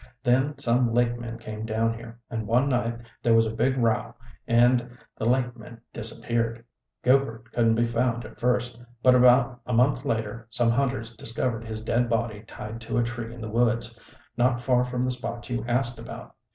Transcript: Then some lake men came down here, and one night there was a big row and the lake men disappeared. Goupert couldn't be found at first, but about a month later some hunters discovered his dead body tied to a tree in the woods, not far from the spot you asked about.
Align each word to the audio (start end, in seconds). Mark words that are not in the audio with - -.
Then 0.23 0.57
some 0.57 0.91
lake 0.95 1.19
men 1.19 1.37
came 1.37 1.63
down 1.63 1.93
here, 1.93 2.19
and 2.27 2.47
one 2.47 2.67
night 2.67 2.97
there 3.21 3.35
was 3.35 3.45
a 3.45 3.53
big 3.53 3.77
row 3.77 4.15
and 4.47 4.97
the 5.15 5.25
lake 5.27 5.55
men 5.55 5.79
disappeared. 5.93 6.65
Goupert 7.03 7.51
couldn't 7.51 7.75
be 7.75 7.83
found 7.85 8.25
at 8.25 8.39
first, 8.39 8.81
but 9.03 9.13
about 9.13 9.61
a 9.67 9.73
month 9.73 10.03
later 10.03 10.47
some 10.49 10.71
hunters 10.71 11.15
discovered 11.15 11.63
his 11.65 11.81
dead 11.83 12.09
body 12.09 12.41
tied 12.47 12.81
to 12.81 12.97
a 12.97 13.03
tree 13.03 13.31
in 13.31 13.41
the 13.41 13.47
woods, 13.51 13.95
not 14.35 14.59
far 14.59 14.83
from 14.83 15.05
the 15.05 15.11
spot 15.11 15.47
you 15.51 15.63
asked 15.67 15.99
about. 15.99 16.33